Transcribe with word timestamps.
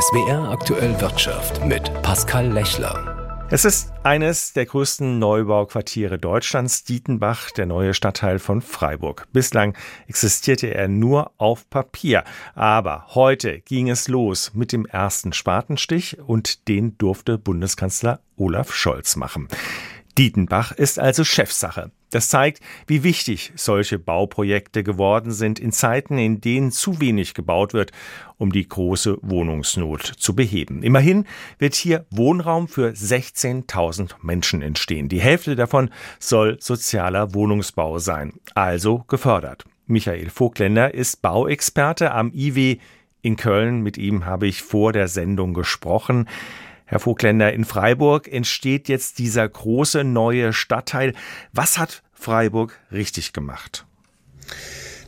SWR 0.00 0.50
aktuell 0.50 1.00
Wirtschaft 1.00 1.64
mit 1.64 1.92
Pascal 2.02 2.52
Lechler. 2.52 3.48
Es 3.50 3.64
ist 3.64 3.92
eines 4.04 4.52
der 4.52 4.66
größten 4.66 5.18
Neubauquartiere 5.18 6.20
Deutschlands, 6.20 6.84
Dietenbach, 6.84 7.50
der 7.50 7.66
neue 7.66 7.94
Stadtteil 7.94 8.38
von 8.38 8.60
Freiburg. 8.60 9.26
Bislang 9.32 9.76
existierte 10.06 10.72
er 10.72 10.86
nur 10.86 11.32
auf 11.36 11.68
Papier. 11.68 12.22
Aber 12.54 13.06
heute 13.16 13.58
ging 13.58 13.90
es 13.90 14.06
los 14.06 14.52
mit 14.54 14.70
dem 14.70 14.86
ersten 14.86 15.32
Spatenstich 15.32 16.20
und 16.20 16.68
den 16.68 16.96
durfte 16.98 17.36
Bundeskanzler 17.36 18.20
Olaf 18.36 18.72
Scholz 18.72 19.16
machen. 19.16 19.48
Dietenbach 20.16 20.70
ist 20.70 21.00
also 21.00 21.24
Chefsache. 21.24 21.90
Das 22.10 22.28
zeigt, 22.28 22.60
wie 22.86 23.02
wichtig 23.02 23.52
solche 23.54 23.98
Bauprojekte 23.98 24.82
geworden 24.82 25.30
sind 25.30 25.58
in 25.58 25.72
Zeiten, 25.72 26.16
in 26.18 26.40
denen 26.40 26.70
zu 26.70 27.00
wenig 27.00 27.34
gebaut 27.34 27.74
wird, 27.74 27.92
um 28.38 28.52
die 28.52 28.66
große 28.66 29.18
Wohnungsnot 29.20 30.02
zu 30.02 30.34
beheben. 30.34 30.82
Immerhin 30.82 31.26
wird 31.58 31.74
hier 31.74 32.06
Wohnraum 32.10 32.68
für 32.68 32.90
16.000 32.90 34.12
Menschen 34.22 34.62
entstehen. 34.62 35.08
Die 35.08 35.20
Hälfte 35.20 35.56
davon 35.56 35.90
soll 36.18 36.56
sozialer 36.60 37.34
Wohnungsbau 37.34 37.98
sein, 37.98 38.34
also 38.54 39.04
gefördert. 39.08 39.64
Michael 39.86 40.30
Vogtländer 40.30 40.94
ist 40.94 41.22
Bauexperte 41.22 42.12
am 42.12 42.32
IW 42.32 42.78
in 43.22 43.36
Köln. 43.36 43.82
Mit 43.82 43.98
ihm 43.98 44.26
habe 44.26 44.46
ich 44.46 44.62
vor 44.62 44.92
der 44.92 45.08
Sendung 45.08 45.54
gesprochen. 45.54 46.28
Herr 46.90 47.00
Vogtländer, 47.00 47.52
in 47.52 47.66
Freiburg 47.66 48.28
entsteht 48.28 48.88
jetzt 48.88 49.18
dieser 49.18 49.46
große 49.46 50.04
neue 50.04 50.54
Stadtteil. 50.54 51.12
Was 51.52 51.76
hat 51.76 52.02
Freiburg 52.14 52.80
richtig 52.90 53.34
gemacht? 53.34 53.86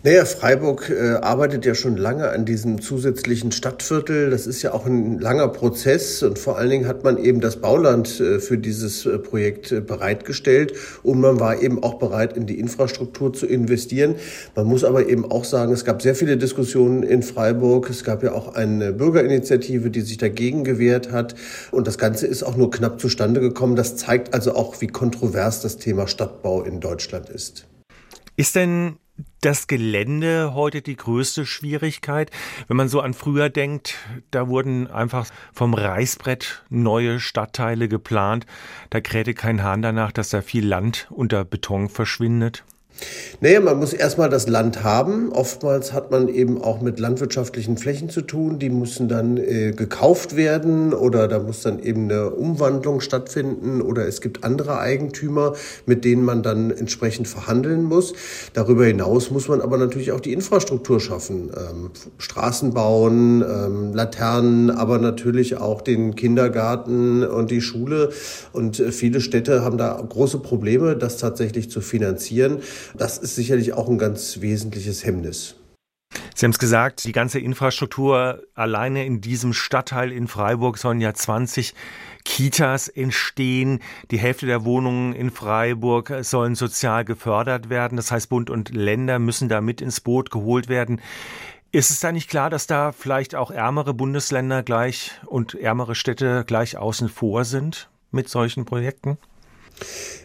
Naja, 0.02 0.24
Freiburg 0.24 0.88
äh, 0.88 1.16
arbeitet 1.16 1.66
ja 1.66 1.74
schon 1.74 1.98
lange 1.98 2.30
an 2.30 2.46
diesem 2.46 2.80
zusätzlichen 2.80 3.52
Stadtviertel. 3.52 4.30
Das 4.30 4.46
ist 4.46 4.62
ja 4.62 4.72
auch 4.72 4.86
ein 4.86 5.18
langer 5.18 5.48
Prozess 5.48 6.22
und 6.22 6.38
vor 6.38 6.56
allen 6.56 6.70
Dingen 6.70 6.86
hat 6.86 7.04
man 7.04 7.18
eben 7.18 7.42
das 7.42 7.56
Bauland 7.56 8.18
äh, 8.18 8.40
für 8.40 8.56
dieses 8.56 9.04
äh, 9.04 9.18
Projekt 9.18 9.72
äh, 9.72 9.82
bereitgestellt 9.82 10.72
und 11.02 11.20
man 11.20 11.38
war 11.38 11.60
eben 11.60 11.82
auch 11.82 11.98
bereit, 11.98 12.34
in 12.34 12.46
die 12.46 12.58
Infrastruktur 12.58 13.34
zu 13.34 13.44
investieren. 13.44 14.14
Man 14.54 14.68
muss 14.68 14.84
aber 14.84 15.06
eben 15.06 15.30
auch 15.30 15.44
sagen, 15.44 15.70
es 15.74 15.84
gab 15.84 16.00
sehr 16.00 16.14
viele 16.14 16.38
Diskussionen 16.38 17.02
in 17.02 17.22
Freiburg. 17.22 17.90
Es 17.90 18.02
gab 18.02 18.22
ja 18.22 18.32
auch 18.32 18.54
eine 18.54 18.94
Bürgerinitiative, 18.94 19.90
die 19.90 20.00
sich 20.00 20.16
dagegen 20.16 20.64
gewehrt 20.64 21.12
hat 21.12 21.34
und 21.72 21.86
das 21.86 21.98
Ganze 21.98 22.26
ist 22.26 22.42
auch 22.42 22.56
nur 22.56 22.70
knapp 22.70 23.02
zustande 23.02 23.40
gekommen. 23.40 23.76
Das 23.76 23.96
zeigt 23.96 24.32
also 24.32 24.54
auch, 24.54 24.80
wie 24.80 24.86
kontrovers 24.86 25.60
das 25.60 25.76
Thema 25.76 26.06
Stadtbau 26.06 26.62
in 26.62 26.80
Deutschland 26.80 27.28
ist. 27.28 27.66
Ist 28.36 28.54
denn 28.54 28.96
das 29.40 29.66
Gelände 29.66 30.54
heute 30.54 30.82
die 30.82 30.96
größte 30.96 31.46
Schwierigkeit? 31.46 32.30
Wenn 32.68 32.76
man 32.76 32.88
so 32.88 33.00
an 33.00 33.14
früher 33.14 33.48
denkt, 33.48 33.96
da 34.30 34.48
wurden 34.48 34.86
einfach 34.86 35.26
vom 35.52 35.74
Reißbrett 35.74 36.64
neue 36.68 37.20
Stadtteile 37.20 37.88
geplant. 37.88 38.46
Da 38.90 39.00
krähte 39.00 39.34
kein 39.34 39.62
Hahn 39.62 39.82
danach, 39.82 40.12
dass 40.12 40.30
da 40.30 40.42
viel 40.42 40.66
Land 40.66 41.06
unter 41.10 41.44
Beton 41.44 41.88
verschwindet. 41.88 42.64
Naja, 43.42 43.60
man 43.60 43.78
muss 43.78 43.94
erstmal 43.94 44.28
das 44.28 44.48
Land 44.48 44.84
haben. 44.84 45.32
Oftmals 45.32 45.94
hat 45.94 46.10
man 46.10 46.28
eben 46.28 46.60
auch 46.62 46.82
mit 46.82 47.00
landwirtschaftlichen 47.00 47.78
Flächen 47.78 48.10
zu 48.10 48.20
tun. 48.20 48.58
Die 48.58 48.68
müssen 48.68 49.08
dann 49.08 49.38
äh, 49.38 49.72
gekauft 49.72 50.36
werden 50.36 50.92
oder 50.92 51.26
da 51.26 51.38
muss 51.38 51.62
dann 51.62 51.82
eben 51.82 52.04
eine 52.04 52.30
Umwandlung 52.30 53.00
stattfinden 53.00 53.80
oder 53.80 54.06
es 54.06 54.20
gibt 54.20 54.44
andere 54.44 54.78
Eigentümer, 54.78 55.54
mit 55.86 56.04
denen 56.04 56.22
man 56.22 56.42
dann 56.42 56.70
entsprechend 56.70 57.28
verhandeln 57.28 57.84
muss. 57.84 58.12
Darüber 58.52 58.84
hinaus 58.84 59.30
muss 59.30 59.48
man 59.48 59.62
aber 59.62 59.78
natürlich 59.78 60.12
auch 60.12 60.20
die 60.20 60.34
Infrastruktur 60.34 61.00
schaffen. 61.00 61.50
Ähm, 61.56 61.90
Straßen 62.18 62.74
bauen, 62.74 63.42
ähm, 63.42 63.94
Laternen, 63.94 64.70
aber 64.70 64.98
natürlich 64.98 65.56
auch 65.56 65.80
den 65.80 66.14
Kindergarten 66.14 67.24
und 67.24 67.50
die 67.50 67.62
Schule. 67.62 68.10
Und 68.52 68.80
äh, 68.80 68.92
viele 68.92 69.22
Städte 69.22 69.64
haben 69.64 69.78
da 69.78 69.98
große 70.06 70.40
Probleme, 70.40 70.94
das 70.96 71.16
tatsächlich 71.16 71.70
zu 71.70 71.80
finanzieren. 71.80 72.58
Das 72.94 73.18
ist 73.18 73.34
sicherlich 73.34 73.72
auch 73.72 73.88
ein 73.88 73.98
ganz 73.98 74.40
wesentliches 74.40 75.04
Hemmnis. 75.04 75.56
Sie 76.34 76.46
haben 76.46 76.52
es 76.52 76.58
gesagt, 76.58 77.04
die 77.04 77.12
ganze 77.12 77.38
Infrastruktur 77.38 78.42
alleine 78.54 79.04
in 79.04 79.20
diesem 79.20 79.52
Stadtteil 79.52 80.10
in 80.10 80.26
Freiburg 80.26 80.78
sollen 80.78 81.00
ja 81.00 81.14
20 81.14 81.74
Kitas 82.24 82.88
entstehen. 82.88 83.80
Die 84.10 84.18
Hälfte 84.18 84.46
der 84.46 84.64
Wohnungen 84.64 85.12
in 85.12 85.30
Freiburg 85.30 86.12
sollen 86.22 86.54
sozial 86.54 87.04
gefördert 87.04 87.68
werden. 87.70 87.96
Das 87.96 88.10
heißt, 88.10 88.28
Bund 88.28 88.50
und 88.50 88.74
Länder 88.74 89.18
müssen 89.18 89.48
da 89.48 89.60
mit 89.60 89.80
ins 89.80 90.00
Boot 90.00 90.30
geholt 90.30 90.68
werden. 90.68 91.00
Ist 91.72 91.90
es 91.90 92.00
da 92.00 92.10
nicht 92.10 92.28
klar, 92.28 92.50
dass 92.50 92.66
da 92.66 92.90
vielleicht 92.90 93.36
auch 93.36 93.50
ärmere 93.50 93.94
Bundesländer 93.94 94.64
gleich 94.64 95.12
und 95.26 95.54
ärmere 95.54 95.94
Städte 95.94 96.44
gleich 96.44 96.76
außen 96.76 97.08
vor 97.08 97.44
sind 97.44 97.88
mit 98.10 98.28
solchen 98.28 98.64
Projekten? 98.64 99.18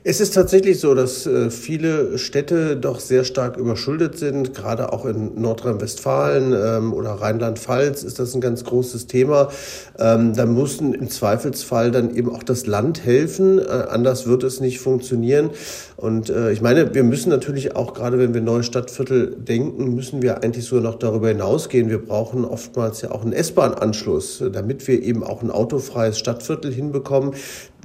Es 0.08 0.22
ist 0.22 0.36
tatsächlich 0.36 0.80
so, 0.80 0.94
dass 0.94 1.26
äh, 1.26 1.50
viele 1.50 2.20
Städte 2.20 2.78
doch 2.78 3.00
sehr 3.00 3.24
stark 3.24 3.58
überschuldet 3.58 4.20
sind. 4.20 4.54
Gerade 4.54 4.94
auch 4.94 5.04
in 5.06 5.42
Nordrhein-Westfalen 5.42 6.54
ähm, 6.54 6.94
oder 6.94 7.14
Rheinland-Pfalz 7.14 8.04
ist 8.04 8.20
das 8.20 8.36
ein 8.36 8.42
ganz 8.42 8.64
großes 8.64 9.08
Thema. 9.08 9.50
Ähm, 9.98 10.36
da 10.36 10.46
muss 10.46 10.80
im 10.80 11.10
Zweifelsfall 11.10 11.90
dann 11.90 12.16
eben 12.16 12.30
auch 12.30 12.44
das 12.44 12.68
Land 12.68 13.04
helfen. 13.04 13.58
Äh, 13.58 13.64
anders 13.64 14.28
wird 14.28 14.44
es 14.44 14.60
nicht 14.60 14.80
funktionieren. 14.80 15.50
Und 15.98 16.30
äh, 16.30 16.52
ich 16.52 16.62
meine, 16.62 16.94
wir 16.94 17.04
müssen 17.04 17.30
natürlich 17.30 17.76
auch, 17.76 17.96
gerade 17.96 18.20
wenn 18.20 18.36
wir 18.36 18.42
neue 18.42 18.62
Stadtviertel 18.62 19.36
denken, 19.36 19.96
müssen 19.96 20.22
wir 20.22 20.44
eigentlich 20.44 20.66
so 20.66 20.76
noch 20.76 21.00
darüber 21.00 21.30
hinausgehen. 21.30 21.90
Wir 21.90 21.98
brauchen 22.06 22.46
oftmals 22.46 23.02
ja 23.02 23.10
auch 23.10 23.24
einen 23.24 23.34
S-Bahn-Anschluss, 23.34 24.44
damit 24.54 24.88
wir 24.88 25.02
eben 25.02 25.24
auch 25.24 25.42
ein 25.42 25.50
autofreies 25.50 26.20
Stadtviertel 26.20 26.72
hinbekommen. 26.72 27.34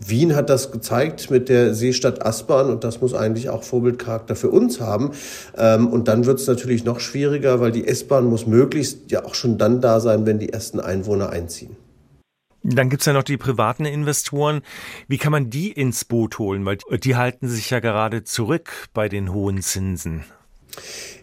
Wien 0.07 0.35
hat 0.35 0.51
das 0.51 0.73
gezeigt 0.73 1.31
mit 1.31 1.49
der 1.49 1.75
Seestadt 1.75 2.25
Aspern 2.25 2.71
und 2.71 2.85
das 2.85 3.01
muss 3.01 3.15
eigentlich 3.15 3.51
auch 3.51 3.63
Vorbildcharakter 3.63 4.35
für 4.35 4.51
uns 4.51 4.81
haben. 4.81 5.13
Ähm, 5.57 5.89
und 5.89 6.09
dann 6.09 6.27
wird 6.27 6.41
es 6.41 6.47
natürlich 6.47 6.85
noch 6.85 7.01
schwieriger, 7.01 7.61
weil 7.61 7.73
die 7.73 7.87
S-Bahn 7.87 8.25
muss 8.25 8.47
möglichst 8.47 9.11
ja 9.11 9.25
auch 9.25 9.35
schon 9.35 9.59
dann 9.59 9.81
da 9.81 10.01
sein, 10.01 10.27
wenn 10.27 10.39
die 10.39 10.53
ersten 10.53 10.81
Einwohner 10.81 11.31
einziehen. 11.31 11.77
Dann 12.63 12.91
gibt's 12.91 13.07
ja 13.07 13.15
noch 13.15 13.23
die 13.23 13.39
privaten 13.39 13.87
Investoren. 13.87 14.61
Wie 15.09 15.17
kann 15.17 15.33
man 15.33 15.49
die 15.49 15.73
ins 15.73 16.05
Boot 16.05 16.39
holen? 16.39 16.65
Weil 16.67 16.77
die 16.99 17.17
halten 17.17 17.49
sich 17.49 17.71
ja 17.71 17.81
gerade 17.81 18.23
zurück 18.25 18.89
bei 18.93 19.09
den 19.09 19.33
hohen 19.33 19.63
Zinsen. 19.63 20.25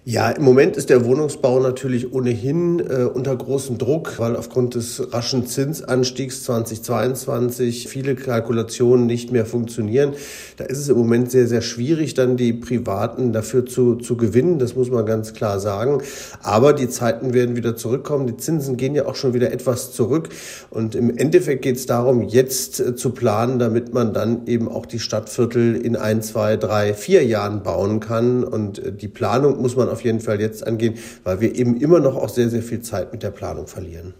Ja, 0.10 0.30
im 0.30 0.46
Moment 0.46 0.78
ist 0.78 0.90
der 0.90 1.04
Wohnungsbau 1.04 1.60
natürlich 1.60 2.14
ohnehin 2.14 2.80
äh, 2.80 3.04
unter 3.04 3.36
großem 3.36 3.78
Druck, 3.78 4.20
weil 4.20 4.38
aufgrund 4.38 4.76
des 4.76 5.12
raschen 5.12 5.46
Zinsanstiegs 5.46 6.44
2022 6.44 7.90
viele 7.90 8.16
Kalkulationen 8.16 9.06
nicht 9.06 9.34
mehr 9.34 9.46
funktionieren. 9.46 10.14
Da 10.56 10.64
ist 10.64 10.78
es 10.78 10.88
im 10.88 10.98
Moment 10.98 11.30
sehr, 11.30 11.46
sehr 11.46 11.62
schwierig, 11.62 12.14
dann 12.14 12.38
die 12.38 12.54
Privaten 12.54 13.34
dafür 13.34 13.66
zu, 13.66 13.96
zu 13.96 14.16
gewinnen. 14.16 14.60
Das 14.60 14.78
muss 14.78 14.90
man 14.90 15.06
ganz 15.06 15.34
klar 15.34 15.60
sagen. 15.60 16.02
Aber 16.42 16.72
die 16.72 16.88
Zeiten 16.88 17.34
werden 17.34 17.58
wieder 17.58 17.76
zurückkommen. 17.76 18.28
Die 18.28 18.38
Zinsen 18.38 18.78
gehen 18.78 18.96
ja 18.96 19.08
auch 19.08 19.16
schon 19.16 19.34
wieder 19.34 19.52
etwas 19.52 19.92
zurück. 19.92 20.30
Und 20.70 20.96
im 20.96 21.18
Endeffekt 21.18 21.64
geht 21.64 21.76
es 21.76 21.86
darum, 21.86 22.22
jetzt 22.22 22.80
äh, 22.80 22.96
zu 22.96 23.10
planen, 23.10 23.60
damit 23.60 23.94
man 23.94 24.14
dann 24.14 24.48
eben 24.48 24.70
auch 24.70 24.86
die 24.86 25.00
Stadtviertel 25.00 25.76
in 25.76 25.98
ein, 25.98 26.22
zwei, 26.22 26.56
drei, 26.56 26.94
vier 26.94 27.26
Jahren 27.26 27.62
bauen 27.62 28.00
kann. 28.00 28.46
Und 28.46 28.80
äh, 28.80 28.94
die 28.94 29.10
Planung 29.10 29.37
muss 29.40 29.76
man 29.76 29.90
auf 29.90 30.04
jeden 30.04 30.20
Fall 30.20 30.40
jetzt 30.40 30.66
angehen, 30.66 30.96
weil 31.24 31.42
wir 31.42 31.56
eben 31.56 31.80
immer 31.80 32.00
noch 32.00 32.16
auch 32.16 32.30
sehr, 32.30 32.50
sehr 32.50 32.64
viel 32.64 32.82
Zeit 32.82 33.12
mit 33.12 33.24
der 33.24 33.32
Planung 33.32 33.68
verlieren. 33.68 34.14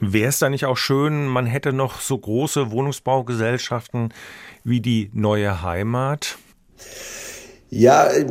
Wäre 0.00 0.30
es 0.30 0.38
da 0.38 0.48
nicht 0.48 0.64
auch 0.66 0.76
schön, 0.76 1.26
man 1.26 1.46
hätte 1.46 1.72
noch 1.72 2.00
so 2.00 2.18
große 2.18 2.70
Wohnungsbaugesellschaften 2.70 4.12
wie 4.64 4.80
die 4.80 5.10
neue 5.12 5.62
Heimat? 5.62 6.38
Ja, 7.74 8.06
äh, 8.08 8.26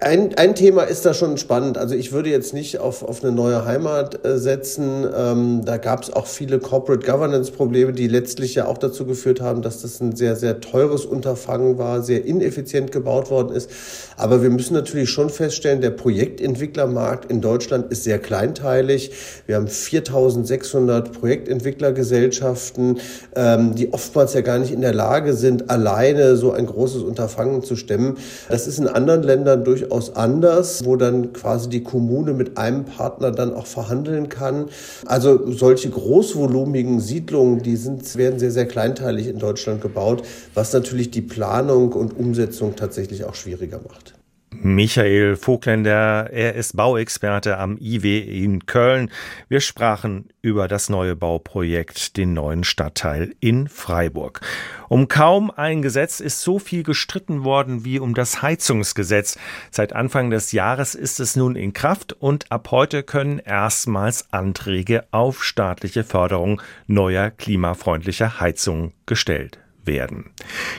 ein, 0.00 0.36
ein 0.36 0.54
Thema 0.54 0.84
ist 0.84 1.04
da 1.04 1.12
schon 1.12 1.36
spannend. 1.36 1.76
Also 1.76 1.96
ich 1.96 2.12
würde 2.12 2.30
jetzt 2.30 2.54
nicht 2.54 2.78
auf, 2.78 3.02
auf 3.02 3.24
eine 3.24 3.32
neue 3.32 3.64
Heimat 3.64 4.24
äh, 4.24 4.38
setzen. 4.38 5.04
Ähm, 5.12 5.64
da 5.64 5.78
gab 5.78 6.04
es 6.04 6.12
auch 6.12 6.28
viele 6.28 6.60
Corporate 6.60 7.04
Governance 7.04 7.50
Probleme, 7.50 7.92
die 7.92 8.06
letztlich 8.06 8.54
ja 8.54 8.66
auch 8.66 8.78
dazu 8.78 9.04
geführt 9.04 9.40
haben, 9.40 9.62
dass 9.62 9.82
das 9.82 9.98
ein 9.98 10.14
sehr, 10.14 10.36
sehr 10.36 10.60
teures 10.60 11.06
Unterfangen 11.06 11.76
war, 11.76 12.02
sehr 12.02 12.24
ineffizient 12.24 12.92
gebaut 12.92 13.32
worden 13.32 13.52
ist. 13.52 13.68
Aber 14.16 14.44
wir 14.44 14.50
müssen 14.50 14.74
natürlich 14.74 15.10
schon 15.10 15.28
feststellen, 15.28 15.80
der 15.80 15.90
Projektentwicklermarkt 15.90 17.28
in 17.32 17.40
Deutschland 17.40 17.90
ist 17.90 18.04
sehr 18.04 18.20
kleinteilig. 18.20 19.10
Wir 19.46 19.56
haben 19.56 19.66
4600 19.66 21.10
Projektentwicklergesellschaften, 21.18 23.00
ähm, 23.34 23.74
die 23.74 23.92
oftmals 23.92 24.34
ja 24.34 24.42
gar 24.42 24.60
nicht 24.60 24.70
in 24.70 24.82
der 24.82 24.94
Lage 24.94 25.34
sind, 25.34 25.68
alleine 25.68 26.36
so 26.36 26.52
ein 26.52 26.66
großes 26.66 27.02
Unterfangen 27.02 27.64
zu 27.64 27.74
stemmen. 27.74 28.18
Das 28.48 28.67
ist 28.68 28.78
in 28.78 28.86
anderen 28.86 29.22
Ländern 29.22 29.64
durchaus 29.64 30.14
anders, 30.14 30.84
wo 30.84 30.96
dann 30.96 31.32
quasi 31.32 31.68
die 31.68 31.82
Kommune 31.82 32.34
mit 32.34 32.58
einem 32.58 32.84
Partner 32.84 33.30
dann 33.32 33.54
auch 33.54 33.66
verhandeln 33.66 34.28
kann. 34.28 34.66
Also 35.06 35.50
solche 35.50 35.90
großvolumigen 35.90 37.00
Siedlungen, 37.00 37.62
die 37.62 37.76
sind, 37.76 38.16
werden 38.16 38.38
sehr, 38.38 38.52
sehr 38.52 38.66
kleinteilig 38.66 39.26
in 39.26 39.38
Deutschland 39.38 39.80
gebaut, 39.80 40.22
was 40.54 40.72
natürlich 40.72 41.10
die 41.10 41.22
Planung 41.22 41.92
und 41.92 42.16
Umsetzung 42.16 42.76
tatsächlich 42.76 43.24
auch 43.24 43.34
schwieriger 43.34 43.80
macht. 43.88 44.17
Michael 44.60 45.36
Vogländer, 45.36 46.30
er 46.32 46.56
ist 46.56 46.76
Bauexperte 46.76 47.58
am 47.58 47.78
IW 47.78 48.18
in 48.18 48.66
Köln. 48.66 49.08
Wir 49.48 49.60
sprachen 49.60 50.30
über 50.42 50.66
das 50.66 50.88
neue 50.88 51.14
Bauprojekt, 51.14 52.16
den 52.16 52.32
neuen 52.32 52.64
Stadtteil 52.64 53.34
in 53.38 53.68
Freiburg. 53.68 54.40
Um 54.88 55.06
kaum 55.06 55.52
ein 55.52 55.80
Gesetz 55.80 56.18
ist 56.18 56.42
so 56.42 56.58
viel 56.58 56.82
gestritten 56.82 57.44
worden 57.44 57.84
wie 57.84 58.00
um 58.00 58.14
das 58.14 58.42
Heizungsgesetz. 58.42 59.38
Seit 59.70 59.92
Anfang 59.92 60.30
des 60.30 60.50
Jahres 60.50 60.96
ist 60.96 61.20
es 61.20 61.36
nun 61.36 61.54
in 61.54 61.72
Kraft 61.72 62.12
und 62.14 62.50
ab 62.50 62.72
heute 62.72 63.04
können 63.04 63.38
erstmals 63.38 64.32
Anträge 64.32 65.04
auf 65.12 65.44
staatliche 65.44 66.02
Förderung 66.02 66.60
neuer 66.88 67.30
klimafreundlicher 67.30 68.40
Heizungen 68.40 68.92
gestellt 69.06 69.60
werden. 69.88 70.30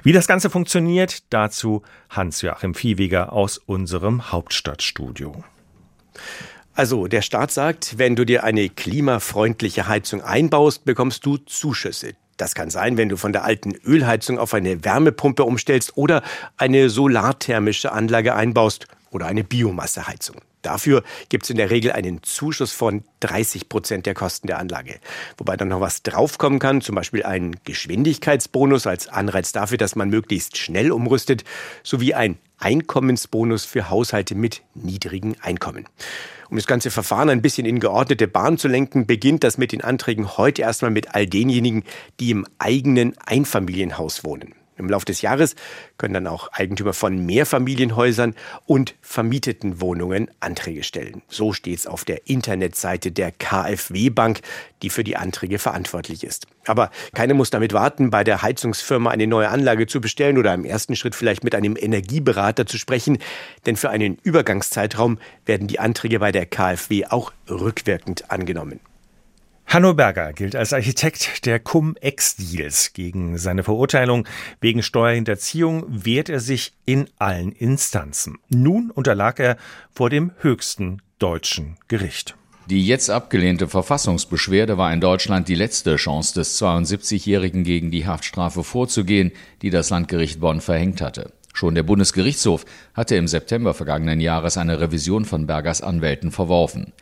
Wie 0.04 0.14
das 0.14 0.28
Ganze 0.28 0.50
funktioniert, 0.50 1.24
dazu 1.34 1.82
Hans-Joachim 2.10 2.74
Viehweger 2.74 3.34
aus 3.34 3.58
unserem 3.58 4.32
Hauptstadtstudio. 4.32 5.44
Also 6.74 7.08
der 7.08 7.22
Staat 7.22 7.52
sagt, 7.52 7.98
wenn 7.98 8.16
du 8.16 8.26
dir 8.26 8.46
eine 8.46 8.70
klimafreundliche 8.70 9.90
Heizung 9.90 10.22
einbaust, 10.22 10.86
bekommst 10.86 11.26
du 11.26 11.36
Zuschüsse. 11.36 12.14
Das 12.38 12.56
kann 12.56 12.70
sein, 12.70 12.96
wenn 12.96 13.10
du 13.10 13.18
von 13.18 13.34
der 13.34 13.44
alten 13.44 13.76
Ölheizung 13.76 14.40
auf 14.40 14.54
eine 14.54 14.86
Wärmepumpe 14.86 15.44
umstellst 15.44 15.98
oder 15.98 16.24
eine 16.56 16.90
solarthermische 16.90 17.92
Anlage 17.92 18.34
einbaust 18.34 18.88
oder 19.12 19.26
eine 19.26 19.44
Biomasseheizung. 19.44 20.38
Dafür 20.62 21.04
gibt 21.30 21.46
es 21.46 21.50
in 21.50 21.58
der 21.58 21.70
Regel 21.70 21.92
einen 21.92 22.22
Zuschuss 22.24 22.72
von 22.72 23.04
30 23.22 23.70
Prozent 23.70 24.06
der 24.06 24.14
Kosten 24.14 24.48
der 24.48 24.60
Anlage. 24.60 25.00
Wobei 25.38 25.56
dann 25.56 25.70
noch 25.70 25.82
was 25.82 26.04
draufkommen 26.04 26.60
kann, 26.60 26.82
zum 26.82 26.96
Beispiel 26.96 27.24
ein 27.24 27.56
Geschwindigkeitsbonus 27.64 28.88
als 28.88 29.08
Anreiz 29.08 29.52
dafür, 29.52 29.78
dass 29.78 29.96
man 29.96 30.10
möglichst 30.10 30.58
schnell 30.58 30.92
umrüstet, 30.92 31.44
sowie 31.84 32.14
ein 32.14 32.38
Einkommensbonus 32.58 33.64
für 33.64 33.90
Haushalte 33.90 34.36
mit 34.36 34.62
niedrigen 34.74 35.36
Einkommen. 35.42 35.86
Um 36.50 36.58
das 36.58 36.68
ganze 36.68 36.92
Verfahren 36.92 37.30
ein 37.30 37.42
bisschen 37.42 37.66
in 37.66 37.80
geordnete 37.80 38.28
Bahn 38.28 38.58
zu 38.58 38.68
lenken, 38.68 39.06
beginnt 39.06 39.44
das 39.44 39.58
mit 39.58 39.72
den 39.72 39.82
Anträgen 39.82 40.38
heute 40.38 40.64
erstmal 40.64 40.92
mit 40.92 41.14
all 41.14 41.28
denjenigen, 41.28 41.84
die 42.20 42.32
im 42.32 42.46
eigenen 42.58 43.16
Einfamilienhaus 43.20 44.24
wohnen. 44.24 44.56
Im 44.80 44.90
Laufe 44.90 45.06
des 45.06 45.22
Jahres 45.22 45.56
können 45.98 46.14
dann 46.14 46.28
auch 46.28 46.52
Eigentümer 46.54 46.94
von 46.94 47.26
Mehrfamilienhäusern 47.26 48.36
und 48.66 48.96
vermieteten 49.02 49.82
Wohnungen 49.82 50.32
Anträge 50.40 50.84
stellen. 50.84 51.22
So 51.28 51.54
steht 51.54 51.80
es 51.80 51.88
auf 51.88 52.06
der 52.06 52.28
Internetseite 52.28 53.12
der 53.12 53.32
KfW 53.32 54.10
Bank, 54.10 54.40
die 54.82 54.90
für 54.90 55.04
die 55.04 55.18
Anträge 55.18 55.60
verantwortlich 55.60 56.24
ist. 56.24 56.48
Aber 56.66 56.92
keiner 57.14 57.34
muss 57.34 57.50
damit 57.50 57.74
warten, 57.74 58.10
bei 58.10 58.24
der 58.24 58.42
Heizungsfirma 58.42 59.10
eine 59.10 59.28
neue 59.28 59.50
Anlage 59.50 59.88
zu 59.88 60.02
bestellen 60.02 60.38
oder 60.38 60.54
im 60.54 60.66
ersten 60.66 60.96
Schritt 60.96 61.16
vielleicht 61.16 61.44
mit 61.44 61.56
einem 61.56 61.76
Energieberater 61.78 62.66
zu 62.66 62.78
sprechen, 62.78 63.18
denn 63.66 63.76
für 63.76 63.90
einen 63.90 64.18
Übergangszeitraum 64.24 65.20
werden 65.46 65.68
die 65.68 65.80
Anträge 65.80 66.20
bei 66.20 66.32
der 66.32 66.46
KfW 66.46 67.06
auch 67.06 67.34
rückwirkend 67.50 68.32
angenommen. 68.32 68.80
Hanno 69.72 69.94
Berger 69.94 70.34
gilt 70.34 70.56
als 70.56 70.74
Architekt 70.74 71.46
der 71.46 71.60
Cum-Ex-Deals. 71.60 72.94
Gegen 72.94 73.38
seine 73.38 73.64
Verurteilung 73.64 74.28
wegen 74.62 74.82
Steuerhinterziehung 74.82 75.86
wehrt 75.88 76.28
er 76.28 76.40
sich 76.40 76.74
in 76.86 77.08
allen 77.20 77.52
Instanzen. 77.52 78.40
Nun 78.50 78.90
unterlag 78.90 79.40
er 79.40 79.58
vor 79.92 80.10
dem 80.10 80.32
höchsten 80.40 81.04
deutschen 81.20 81.78
Gericht. 81.88 82.36
Die 82.68 82.84
jetzt 82.84 83.12
abgelehnte 83.12 83.68
Verfassungsbeschwerde 83.68 84.80
war 84.80 84.92
in 84.92 85.02
Deutschland 85.02 85.48
die 85.48 85.56
letzte 85.56 85.98
Chance 85.98 86.34
des 86.34 86.60
72-Jährigen 86.60 87.64
gegen 87.64 87.92
die 87.92 88.08
Haftstrafe 88.08 88.64
vorzugehen, 88.64 89.32
die 89.62 89.70
das 89.70 89.92
Landgericht 89.92 90.40
Bonn 90.40 90.62
verhängt 90.62 91.00
hatte. 91.00 91.32
Schon 91.60 91.76
der 91.76 91.84
Bundesgerichtshof 91.84 92.64
hatte 92.94 93.18
im 93.18 93.28
September 93.28 93.74
vergangenen 93.74 94.22
Jahres 94.22 94.56
eine 94.56 94.80
Revision 94.80 95.26
von 95.26 95.46
Bergers 95.46 95.82
Anwälten 95.82 96.32
verworfen. 96.32 96.94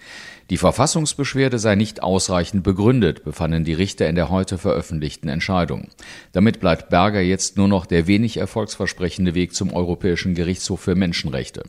Die 0.50 0.58
Verfassungsbeschwerde 0.58 1.60
sei 1.60 1.76
nicht 1.76 2.02
ausreichend 2.02 2.64
begründet, 2.64 3.24
befanden 3.24 3.66
die 3.66 3.76
Richter 3.76 4.10
in 4.10 4.16
der 4.16 4.32
heute 4.32 4.58
veröffentlichten 4.58 5.30
Entscheidung. 5.30 5.90
Damit 6.32 6.60
bleibt 6.60 6.90
Berger 6.90 7.22
jetzt 7.22 7.56
nur 7.58 7.68
noch 7.68 7.86
der 7.86 8.08
wenig 8.08 8.38
erfolgsversprechende 8.38 9.36
Weg 9.36 9.54
zum 9.54 9.72
Europäischen 9.74 10.34
Gerichtshof 10.34 10.80
für 10.80 10.96
Menschenrechte. 10.96 11.62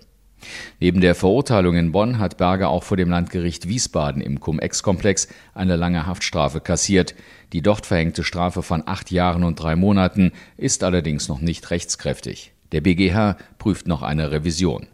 Neben 0.80 1.02
der 1.02 1.14
Verurteilung 1.14 1.76
in 1.76 1.92
Bonn 1.92 2.18
hat 2.18 2.38
Berger 2.38 2.70
auch 2.70 2.84
vor 2.84 2.96
dem 2.96 3.10
Landgericht 3.10 3.68
Wiesbaden 3.68 4.22
im 4.22 4.40
Cum-Ex-Komplex 4.40 5.28
eine 5.52 5.76
lange 5.76 6.06
Haftstrafe 6.06 6.62
kassiert. 6.62 7.14
Die 7.52 7.60
dort 7.60 7.84
verhängte 7.84 8.24
Strafe 8.24 8.62
von 8.62 8.82
acht 8.86 9.10
Jahren 9.10 9.44
und 9.44 9.56
drei 9.56 9.76
Monaten 9.76 10.32
ist 10.56 10.84
allerdings 10.84 11.28
noch 11.28 11.42
nicht 11.42 11.70
rechtskräftig. 11.70 12.54
Der 12.72 12.80
BGH 12.80 13.36
prüft 13.58 13.86
noch 13.86 14.02
eine 14.02 14.30
Revision. 14.30 14.86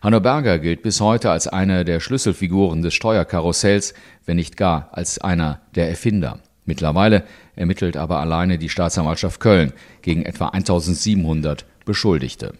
Hanno 0.00 0.20
Berger 0.20 0.58
gilt 0.58 0.82
bis 0.82 1.00
heute 1.00 1.30
als 1.30 1.46
eine 1.46 1.84
der 1.84 2.00
Schlüsselfiguren 2.00 2.82
des 2.82 2.94
Steuerkarussells, 2.94 3.94
wenn 4.26 4.36
nicht 4.36 4.56
gar 4.56 4.88
als 4.92 5.18
einer 5.18 5.60
der 5.74 5.88
Erfinder. 5.88 6.40
Mittlerweile 6.64 7.24
ermittelt 7.56 7.96
aber 7.96 8.20
alleine 8.20 8.58
die 8.58 8.68
Staatsanwaltschaft 8.68 9.40
Köln 9.40 9.72
gegen 10.02 10.24
etwa 10.24 10.48
1700 10.48 11.64
Beschuldigte. 11.84 12.52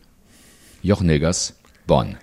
Jochen 0.82 1.06
Nilgers, 1.06 1.58
Bonn. 1.86 2.16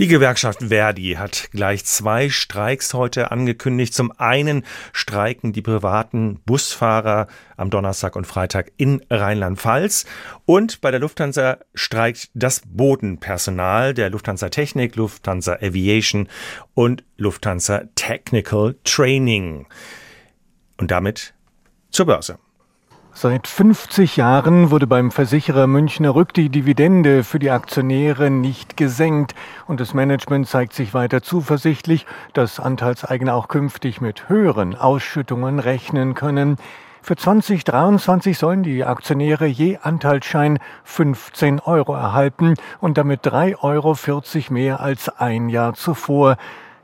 Die 0.00 0.08
Gewerkschaft 0.08 0.62
Verdi 0.62 1.16
hat 1.18 1.50
gleich 1.52 1.84
zwei 1.84 2.30
Streiks 2.30 2.94
heute 2.94 3.30
angekündigt. 3.32 3.92
Zum 3.92 4.12
einen 4.18 4.64
streiken 4.94 5.52
die 5.52 5.60
privaten 5.60 6.40
Busfahrer 6.46 7.26
am 7.58 7.68
Donnerstag 7.68 8.16
und 8.16 8.26
Freitag 8.26 8.72
in 8.78 9.04
Rheinland-Pfalz 9.10 10.06
und 10.46 10.80
bei 10.80 10.90
der 10.90 11.00
Lufthansa 11.00 11.58
streikt 11.74 12.30
das 12.32 12.62
Bodenpersonal 12.64 13.92
der 13.92 14.08
Lufthansa 14.08 14.48
Technik, 14.48 14.96
Lufthansa 14.96 15.58
Aviation 15.60 16.30
und 16.72 17.04
Lufthansa 17.18 17.82
Technical 17.94 18.76
Training. 18.84 19.66
Und 20.78 20.90
damit 20.90 21.34
zur 21.90 22.06
Börse. 22.06 22.38
Seit 23.12 23.48
50 23.48 24.16
Jahren 24.16 24.70
wurde 24.70 24.86
beim 24.86 25.10
Versicherer 25.10 25.66
Münchner 25.66 26.14
Rück 26.14 26.32
die 26.32 26.48
Dividende 26.48 27.24
für 27.24 27.38
die 27.38 27.50
Aktionäre 27.50 28.30
nicht 28.30 28.76
gesenkt 28.76 29.34
und 29.66 29.80
das 29.80 29.94
Management 29.94 30.48
zeigt 30.48 30.72
sich 30.72 30.94
weiter 30.94 31.20
zuversichtlich, 31.20 32.06
dass 32.32 32.60
Anteilseigner 32.60 33.34
auch 33.34 33.48
künftig 33.48 34.00
mit 34.00 34.28
höheren 34.28 34.76
Ausschüttungen 34.76 35.58
rechnen 35.58 36.14
können. 36.14 36.56
Für 37.02 37.16
2023 37.16 38.38
sollen 38.38 38.62
die 38.62 38.84
Aktionäre 38.84 39.46
je 39.46 39.78
Anteilsschein 39.82 40.58
15 40.84 41.60
Euro 41.60 41.94
erhalten 41.94 42.54
und 42.80 42.96
damit 42.96 43.26
3,40 43.26 43.62
Euro 43.62 44.54
mehr 44.54 44.80
als 44.80 45.08
ein 45.08 45.48
Jahr 45.48 45.74
zuvor. 45.74 46.36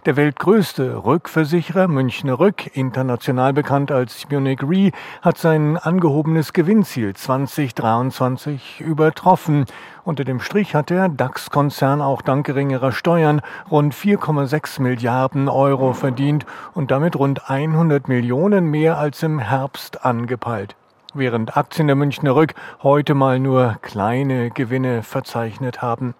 Der 0.06 0.14
weltgrößte 0.14 1.04
Rückversicherer 1.04 1.88
Münchner 1.88 2.38
Rück, 2.38 2.76
international 2.76 3.52
bekannt 3.52 3.90
als 3.90 4.30
Munich 4.30 4.62
Re, 4.62 4.92
hat 5.20 5.36
sein 5.36 5.76
angehobenes 5.76 6.52
Gewinnziel 6.52 7.12
2023 7.12 8.82
übertroffen. 8.82 9.64
Unter 10.04 10.22
dem 10.22 10.38
Strich 10.38 10.76
hat 10.76 10.90
der 10.90 11.08
DAX-Konzern 11.08 12.00
auch 12.00 12.22
dank 12.22 12.46
geringerer 12.46 12.92
Steuern 12.92 13.40
rund 13.68 13.94
4,6 13.94 14.80
Milliarden 14.80 15.48
Euro 15.48 15.92
verdient 15.92 16.46
und 16.72 16.92
damit 16.92 17.16
rund 17.16 17.50
100 17.50 18.06
Millionen 18.06 18.66
mehr 18.66 18.98
als 18.98 19.24
im 19.24 19.40
Herbst 19.40 20.04
angepeilt 20.04 20.76
während 21.14 21.56
Aktien 21.56 21.86
der 21.86 21.96
Münchner 21.96 22.36
Rück 22.36 22.54
heute 22.82 23.14
mal 23.14 23.40
nur 23.40 23.78
kleine 23.80 24.50
Gewinne 24.50 25.02
verzeichnet 25.02 25.80
haben. 25.80 26.14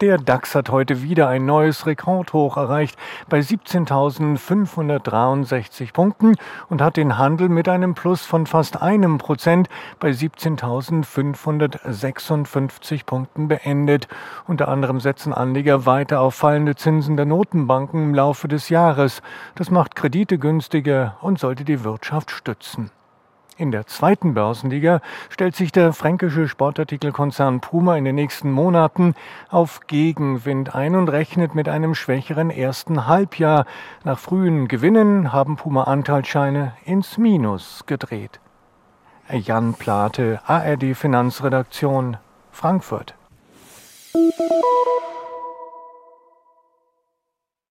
Der 0.00 0.18
DAX 0.18 0.56
hat 0.56 0.70
heute 0.70 1.02
wieder 1.02 1.28
ein 1.28 1.46
neues 1.46 1.86
Rekordhoch 1.86 2.56
erreicht 2.56 2.98
bei 3.28 3.38
17.563 3.38 5.92
Punkten 5.92 6.34
und 6.68 6.82
hat 6.82 6.96
den 6.96 7.16
Handel 7.16 7.48
mit 7.48 7.68
einem 7.68 7.94
Plus 7.94 8.22
von 8.22 8.46
fast 8.46 8.82
einem 8.82 9.18
Prozent 9.18 9.68
bei 10.00 10.10
17.556 10.10 13.06
Punkten 13.06 13.46
beendet. 13.46 14.08
Unter 14.48 14.66
anderem 14.66 14.98
setzen 14.98 15.32
Anleger 15.32 15.86
weiter 15.86 16.22
auf 16.22 16.34
fallende 16.34 16.74
Zinsen 16.74 17.16
der 17.16 17.26
Notenbanken 17.26 18.02
im 18.02 18.14
Laufe 18.14 18.48
des 18.48 18.70
Jahres. 18.70 19.22
Das 19.54 19.70
macht 19.70 19.94
Kredite 19.94 20.38
günstiger 20.38 21.18
und 21.20 21.38
sollte 21.38 21.64
die 21.64 21.84
Wirtschaft 21.84 22.32
stützen. 22.32 22.90
In 23.56 23.70
der 23.70 23.86
zweiten 23.86 24.34
Börsenliga 24.34 25.00
stellt 25.30 25.54
sich 25.54 25.70
der 25.70 25.92
fränkische 25.92 26.48
Sportartikelkonzern 26.48 27.60
Puma 27.60 27.96
in 27.96 28.04
den 28.04 28.16
nächsten 28.16 28.50
Monaten 28.50 29.14
auf 29.48 29.86
Gegenwind 29.86 30.74
ein 30.74 30.96
und 30.96 31.08
rechnet 31.08 31.54
mit 31.54 31.68
einem 31.68 31.94
schwächeren 31.94 32.50
ersten 32.50 33.06
Halbjahr. 33.06 33.64
Nach 34.02 34.18
frühen 34.18 34.66
Gewinnen 34.66 35.32
haben 35.32 35.54
Puma 35.54 35.84
Anteilsscheine 35.84 36.72
ins 36.84 37.16
Minus 37.16 37.84
gedreht. 37.86 38.40
Jan 39.30 39.74
Plate, 39.74 40.40
ARD 40.46 40.96
Finanzredaktion, 40.96 42.16
Frankfurt. 42.50 43.14